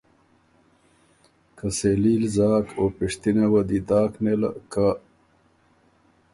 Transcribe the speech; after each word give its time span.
که 1.57 1.67
سېلي 1.77 2.13
ل 2.21 2.25
زاک 2.35 2.67
او 2.79 2.85
پِشتِنه 2.97 3.45
وه 3.51 3.61
دی 3.69 3.79
داک 3.89 4.13
نېله 4.23 4.51
که 4.71 4.87